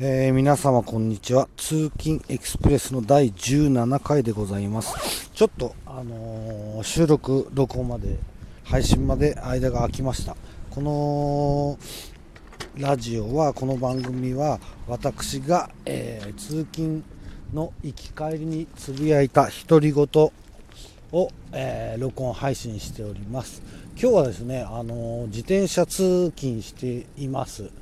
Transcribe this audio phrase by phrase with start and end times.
[0.00, 1.48] えー、皆様こんにちは。
[1.56, 5.28] 通勤エクスプレスの第17回でございます。
[5.34, 8.16] ちょっと、あのー、収録録音まで
[8.62, 10.36] 配信まで間が空きました。
[10.70, 11.78] この
[12.80, 17.02] ラジオはこの番組は私が、えー、通勤
[17.52, 20.06] の行き帰りにつぶやいた独り言
[21.10, 23.62] を、え、録音配信しております。
[24.00, 27.72] 今日はですね、あの自転車通勤しています。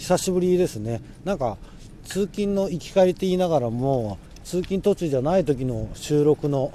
[0.00, 1.02] 久しぶりですね。
[1.24, 1.58] なんか
[2.04, 6.72] 通勤の行き帰りって言いながらも通勤途中じゃない時の収録の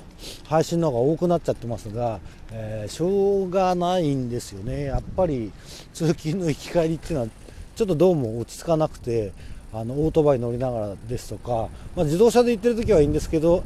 [0.48, 2.20] 配信の方が多くなっちゃってますが、
[2.52, 4.84] えー、しょうがないんですよね。
[4.84, 5.52] やっぱり
[5.92, 7.28] 通勤の行き帰りっていうのは
[7.76, 9.32] ちょっとどうも落ち着かなくて
[9.74, 13.64] あのオートバイ乗りながらですとか、まあ、自動車で行ってる時はいいんですけど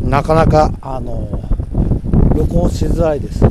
[0.00, 1.28] なかなかあの
[2.34, 3.44] 録音しづらいです。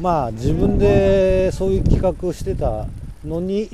[0.00, 2.86] まあ自分でそういう企画をしてた
[3.22, 3.68] のに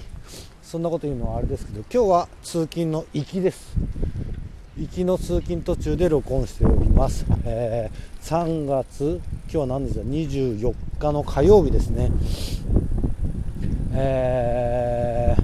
[0.64, 3.74] そんなこと言うのはあれですけど今日は通勤の行きです。
[4.78, 12.10] 行きの通勤途中で録音しております、えー、3月今日は何日だ？24日の火曜日ですね。
[13.92, 15.42] えー、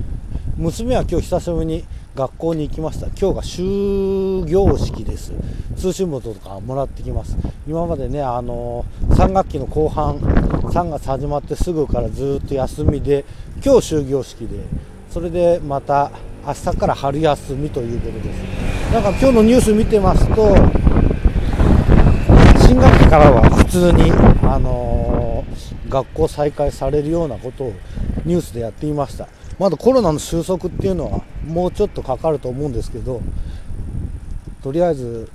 [0.56, 1.84] 娘は今日久しぶりに
[2.14, 3.06] 学校に行きました。
[3.08, 5.34] 今日が終業式です。
[5.76, 7.36] 通信簿とかもらってきます。
[7.68, 13.26] 今までねあの3学期の後半3月始まってすぐからずっと休みで
[13.62, 14.64] 今日終業式で
[15.10, 16.12] それでまた
[16.46, 18.92] 明日から春休みということです。
[18.92, 20.54] なんか今日のニュース見てますと
[22.64, 27.72] 新学期からは普通に、あのー、学校再開されるようなことを
[28.24, 29.28] ニュースでやっていました。
[29.58, 33.20] まだコロナの収束っていうのはもうちょっとかかると思うんですけど
[34.62, 35.28] とりあえず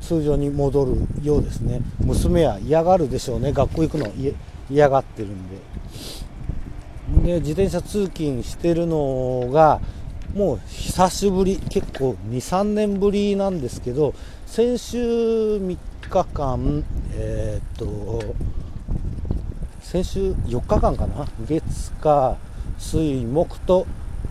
[0.00, 1.80] 通常に戻るようですね。
[1.98, 3.52] 娘は嫌がるでしょうね。
[3.54, 4.12] 学校行くの
[4.70, 5.56] 嫌がってるんで。
[7.22, 9.80] で自転車通勤してるのが
[10.34, 14.14] もう久しぶり結構23年ぶりなんですけど
[14.46, 14.98] 先週
[15.58, 15.78] 3
[16.10, 18.34] 日間えー、っと
[19.80, 21.26] 先週4日間かな？
[21.46, 22.36] 月火
[22.78, 23.86] 水木と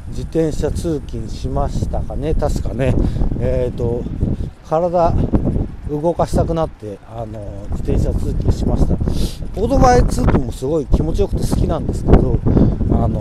[0.10, 2.36] 自転車通勤しましたかね？
[2.36, 2.94] 確かね。
[3.40, 4.04] えー、っと
[4.68, 5.14] 体
[5.90, 8.94] 動かしたくなってあの自転車通勤しました。
[9.56, 12.40] オートバイ通勤もすごい気持ちよくて好きなんですけど
[13.04, 13.20] あの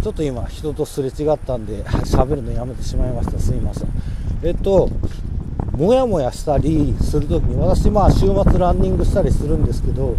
[0.00, 3.38] ちょっと今人とすれ違ったんで喋るのやめてしまいました。
[3.40, 3.88] すいません。
[4.44, 4.88] えっと
[5.72, 10.14] もやもやしたりするときに私まあ週末ランニングしたりするんですけど、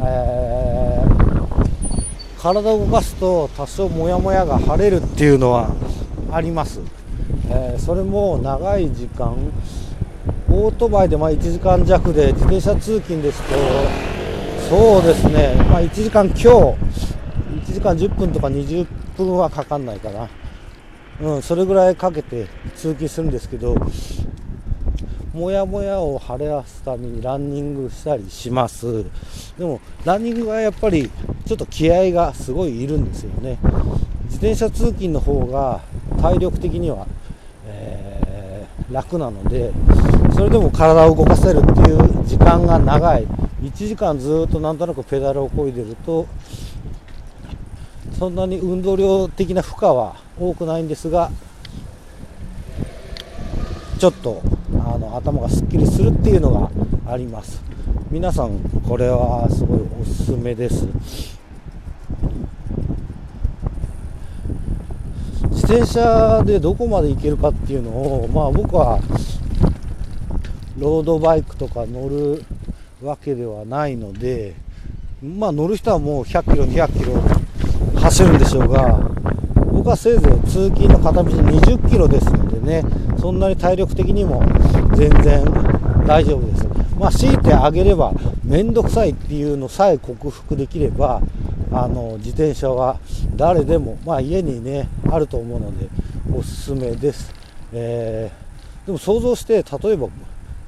[0.00, 5.74] えー、体を動かすと多少モヤモヤが晴れるっていうのは
[6.30, 6.80] あります、
[7.50, 9.36] えー、それも長い時間
[10.58, 13.54] オートバイでま1時間弱で自転車通勤ですと
[14.68, 18.84] そうですね、まあ、1時間今日1時間10分とか20
[19.16, 20.28] 分はかかんないかな、
[21.20, 23.76] うん、それぐらいかけて通勤するんですけど
[25.32, 29.04] もやもやを晴れやすためにランニングしたりします。
[29.56, 31.08] でもランニングはやっぱり
[31.46, 33.58] ちょっと気合がすごいいるんですよね。
[34.24, 35.80] 自転車通勤の方が
[36.20, 37.06] 体力的には、
[37.66, 39.70] えー、楽なので
[40.38, 43.26] それでも体を動かせるっていう時間が長い。
[43.60, 46.28] 1時間ずっとなんとなくペダルをこいでると
[48.16, 51.32] そんなに運動量的な負荷は多くないんですが
[53.98, 54.40] ちょっと
[54.74, 57.60] あの頭がすっきりするっていうのがあります。
[58.08, 60.86] 皆さんこれはすごいおすすめです。
[65.50, 69.00] 自転車でどこまで行けるかっていうのをまあ僕は
[70.78, 72.44] ロードバイクとか乗る
[73.02, 74.54] わけではないので
[75.22, 78.98] まあ乗る人はもう100キロ200キロ走るんでしょうが
[79.72, 82.84] 僕はせいぜい通勤の片道20キロですのでね
[83.18, 84.42] そんなに体力的にも
[84.96, 85.44] 全然
[86.06, 86.66] 大丈夫です。
[86.98, 88.12] まあ強いてあげれば
[88.44, 91.20] 面倒くさいっていうのさえ克服できれば
[91.70, 92.98] あの自転車は
[93.36, 95.88] 誰でも、まあ、家にねあると思うので
[96.34, 97.32] おすすめです、
[97.72, 100.08] えー、でも想像して例えば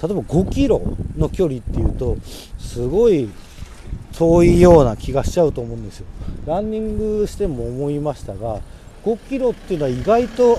[0.02, 0.81] 例えば5キロ
[1.17, 2.17] の距離っていうと
[2.58, 3.29] すごい
[4.17, 6.06] 遠いような気がしちゃうと思うんですよ。
[6.47, 8.61] ランニングしても思いましたが
[9.05, 10.58] 5キロっていうのは意外と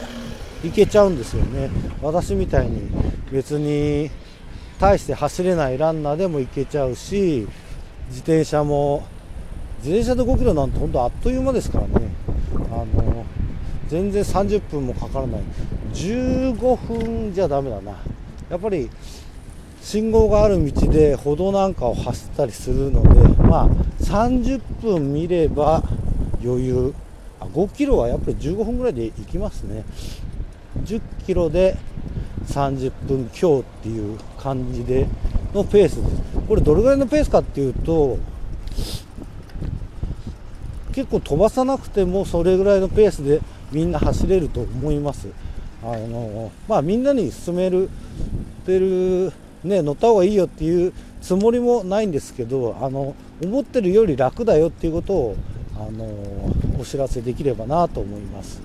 [0.64, 1.70] 行けちゃうんですよね。
[2.02, 2.82] 私みたいに
[3.32, 4.12] 別に
[4.80, 7.48] 大して走れないランナーでも行けちゃうし
[8.10, 9.04] 自転車も
[9.78, 12.10] 自転車で5キロなんて本当あっという間ですからね。
[12.72, 13.26] あの
[13.88, 15.42] 全然30分もかからない。
[15.94, 17.94] 15分じゃダメだな。
[18.50, 18.90] やっぱり
[19.82, 23.68] 信号がある道で歩道なんかを走ったりするのでまあ
[24.00, 25.84] 30分見れば
[26.44, 26.94] 余裕。
[27.40, 29.84] あ5キロはやっぱり15分ぐらいで行きますね。
[30.84, 31.76] 10キロで
[32.48, 35.08] 30分強っていう感じで
[35.54, 36.22] のペースです。
[36.48, 38.20] これどれぐらいのペースかっていうと
[40.94, 43.42] 結構飛ばさなくてもそれぐらいのペースで
[43.72, 45.28] みんな走れると思います。
[45.84, 47.90] あのまあみんなに勧める
[48.66, 55.36] てるね乗った方がいいよっていうつもりもないんですけどあの思ってるより楽だよっていうことを
[55.76, 56.06] あの
[56.80, 58.62] お知らせできればなと思います。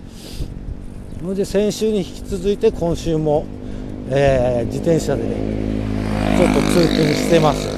[1.20, 3.46] それで先週に引き続いて今週も、
[4.10, 7.68] えー、自転車でちょっと通勤してます。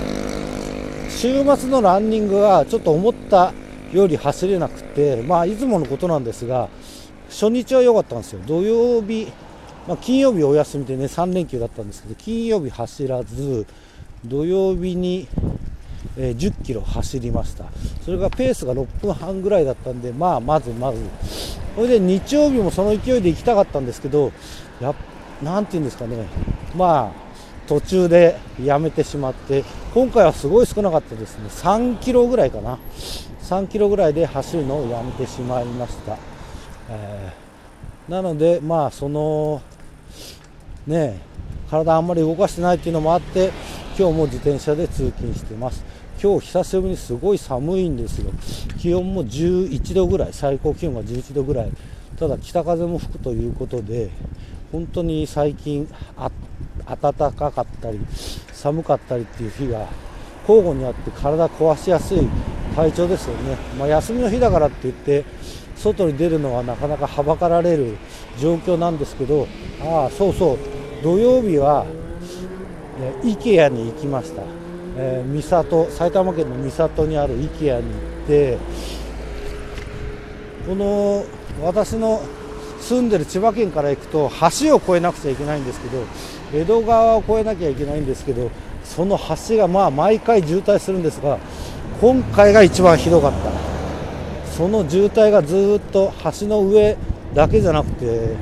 [1.09, 3.53] 週末のランニングはちょっと思った
[3.93, 6.69] より走れなくてまあいつものことなんですが
[7.29, 8.41] 初日は良かったんですよ。
[8.47, 9.33] 土曜日
[9.89, 13.67] まあ、金曜日お休みでね3連休だったんですけど金曜日走らず
[14.25, 15.27] 土曜日に、
[16.17, 17.65] え、10キロ走りました。
[18.05, 20.99] それがペースが6分半ぐらいだったんでまあまずまず。
[21.75, 24.33] それで日曜日もその勢いで行きたかったんですけど
[24.81, 24.95] や
[25.43, 26.27] なんて言うんですかね。
[26.77, 29.65] まあ途中でやめてしまって
[29.95, 31.49] 今回はすごい少なかったですね。
[31.49, 32.79] 3キロぐらいかな。
[33.49, 36.19] 3キロぐらいで走るのをやめてしまいました、
[36.91, 39.63] えー、なのでまあその
[40.87, 41.21] ね
[41.71, 43.51] 体あんまり動かしてないっていうのもあって
[43.99, 45.85] 今日も自転車で通勤してます。
[46.21, 48.33] 今日久しぶりにすごい寒いんですよ。
[48.79, 51.71] 気温も11度ぐらい最高気温が11度ぐらい。
[52.19, 54.11] ただ北風も吹くということで
[54.73, 55.89] 本当に最近
[56.85, 58.01] 暖かかったり
[58.53, 59.87] 寒かったりっていう日が
[60.49, 62.29] 交互にあって体壊しやすい
[62.75, 65.25] 体調ですよね、まあ、休みの日だからって言って
[65.79, 67.97] 外に出るのはなかなかはばかられる
[68.39, 69.47] 状況なんですけど
[69.83, 70.59] ああそうそう。
[71.03, 71.87] 土曜日は、
[73.01, 74.43] え IKEA に行きました、
[74.97, 78.59] えー、三郷埼玉県の三郷にある IKEA に行って
[80.67, 81.25] この
[81.63, 82.21] 私の
[82.81, 86.05] 住んでる千葉県から行くと橋を越えなくちゃいけないんですけど
[86.53, 88.51] 江戸川を越えなきゃいけないんですけど
[88.85, 91.39] その橋がまあ毎回渋滞するんですが
[92.01, 93.68] 今回が一番ひどかった。
[94.59, 96.97] その渋滞がずっと橋の上
[97.33, 98.35] だけじゃなくて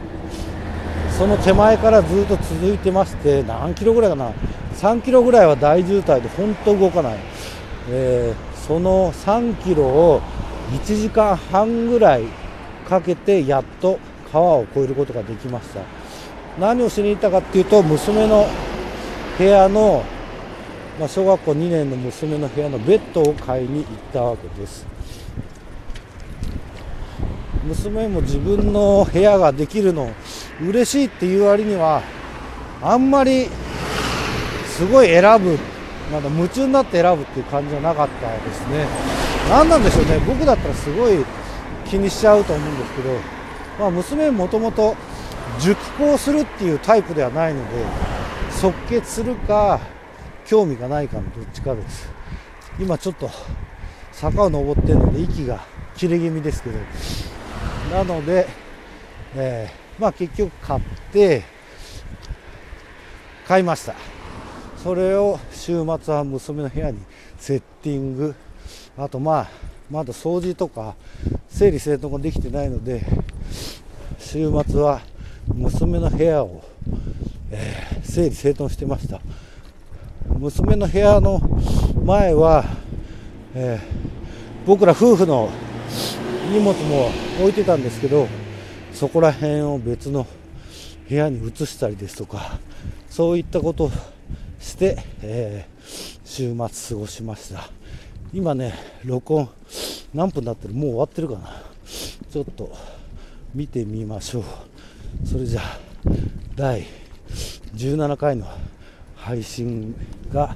[1.10, 4.32] その手前からずっと続いてまして何キロぐらいかな
[4.76, 7.18] ？3キロぐらいは大渋滞で本当動かない、
[7.90, 10.22] えー、その3キロを
[10.72, 12.24] 1時間半ぐらい
[12.88, 13.98] かけてやっと
[14.32, 15.82] 川を越えることができました。
[16.58, 18.46] 何をしに行ったかっていうと娘の
[19.36, 20.02] 部屋の、
[20.98, 24.95] まあ、小学校2年の娘の部屋のベッドを買いに行ったわけです。
[27.66, 30.10] 娘も自分の部屋ができるの
[30.60, 32.02] 嬉しいっていう割には
[32.82, 33.48] あんまり
[34.66, 35.58] すごい選ぶ
[36.12, 38.86] なんか夢中になって選ぶっていう感じじゃなかったですね。
[39.50, 40.18] 何なんでしょうね。
[40.26, 41.24] 僕だったらすごい
[41.84, 43.10] 気にしちゃうと思うんですけど、
[43.80, 44.94] まあ、娘もともと
[45.60, 47.84] 熟考するっていうタイプではないので
[48.50, 49.80] 即決するか
[50.44, 52.08] 興味がないかのどっちかです。
[52.78, 53.30] 今ちょっと
[54.12, 55.64] 坂を登ってるので息が
[55.96, 56.78] 切れ気味ですけど
[57.90, 58.46] なので、
[59.34, 60.80] えー、まあ結局買っ
[61.12, 61.42] て
[63.46, 63.94] 買いました。
[64.82, 66.98] それを週末は娘の部屋に
[67.38, 68.34] セッティング。
[68.98, 69.50] あとまあ
[69.90, 70.94] まだ掃除とか
[71.48, 73.04] 整理整頓ができてないので
[74.18, 75.00] 週末は
[75.54, 76.64] 娘の部屋を、
[77.50, 79.20] えー、整理整頓してました。
[80.38, 81.40] 娘の部屋の
[82.04, 82.64] 前は、
[83.54, 85.48] えー、僕ら夫婦の
[86.50, 87.10] 荷物も
[87.40, 88.28] 置いてたんですけど
[88.92, 90.26] そこら辺を別の
[91.08, 92.58] 部屋に移したりですとか
[93.08, 93.90] そういったことを
[94.58, 97.70] して、えー、週末過ごしました。
[98.32, 98.74] 今ね
[99.04, 99.48] 録音
[100.12, 101.62] 何分経ってるもう終わってるかな。
[102.30, 102.72] ちょっと
[103.54, 104.44] 見てみましょう。
[105.26, 105.78] それじゃあ
[106.54, 106.84] 第
[107.74, 108.46] 17回の
[109.14, 109.94] 配信
[110.32, 110.54] が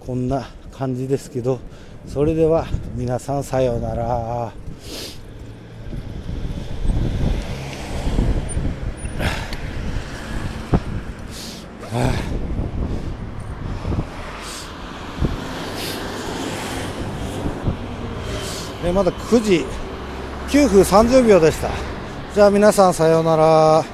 [0.00, 1.60] こんな感じですけど
[2.06, 4.61] それでは皆さんさようなら。
[11.94, 12.10] え
[18.92, 19.66] まだ9時
[20.48, 21.68] 9分30秒でした。
[22.34, 23.84] じゃあ皆さんさようなら。